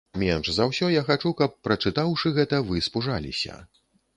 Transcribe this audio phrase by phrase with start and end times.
[0.21, 3.63] Менш за ўсё я хачу, каб прачытаўшы гэта, вы спужаліся.